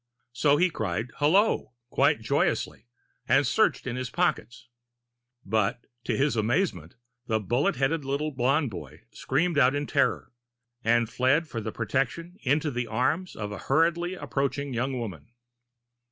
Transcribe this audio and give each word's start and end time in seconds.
So 0.33 0.57
he 0.57 0.71
cried 0.71 1.11
"Hullo," 1.19 1.73
quite 1.91 2.21
joyously, 2.21 2.87
and 3.27 3.45
searched 3.45 3.85
in 3.85 3.95
his 3.97 4.09
pockets. 4.09 4.67
But, 5.45 5.85
to 6.05 6.17
his 6.17 6.35
amazement, 6.35 6.95
the 7.27 7.39
bullet 7.39 7.75
headed 7.75 8.03
little 8.03 8.31
blond 8.31 8.71
boy 8.71 9.03
screamed 9.11 9.59
out 9.59 9.75
in 9.75 9.85
terror, 9.85 10.31
and 10.83 11.07
fled 11.07 11.47
for 11.47 11.61
protection 11.71 12.37
into 12.41 12.71
the 12.71 12.87
arms 12.87 13.35
of 13.35 13.51
a 13.51 13.59
hurriedly 13.59 14.15
approaching 14.15 14.73
young 14.73 14.97
woman. 14.97 15.33